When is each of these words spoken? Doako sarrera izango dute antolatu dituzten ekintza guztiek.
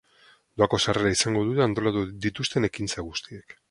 Doako 0.61 0.79
sarrera 0.85 1.13
izango 1.17 1.45
dute 1.51 1.63
antolatu 1.69 2.05
dituzten 2.27 2.73
ekintza 2.73 3.11
guztiek. 3.13 3.59